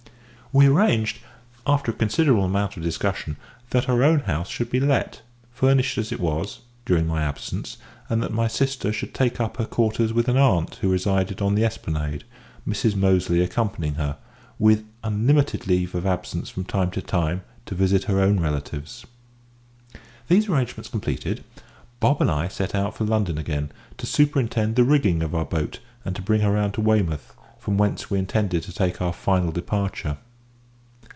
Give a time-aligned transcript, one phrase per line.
[0.53, 1.19] We arranged,
[1.65, 3.37] after a considerable amount of discussion,
[3.69, 5.21] that our own house should be let,
[5.53, 7.77] furnished as it was, during my absence,
[8.09, 11.55] and that my sister should take up her quarters with an aunt who resided on
[11.55, 12.25] the Esplanade,
[12.67, 14.17] Mrs Moseley accompanying her,
[14.59, 19.05] with unlimited leave of absence from time to time to visit her own relatives.
[20.27, 21.45] These arrangements completed,
[22.01, 25.79] Bob and I set out for London again, to superintend the rigging of our boat
[26.03, 29.53] and to bring her round to Weymouth, from whence we intended to take our final
[29.53, 30.17] departure.